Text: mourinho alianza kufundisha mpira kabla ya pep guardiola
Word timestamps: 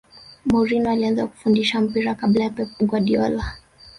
mourinho 0.49 0.89
alianza 0.91 1.27
kufundisha 1.27 1.81
mpira 1.81 2.15
kabla 2.15 2.43
ya 2.43 2.49
pep 2.49 2.69
guardiola 2.79 3.43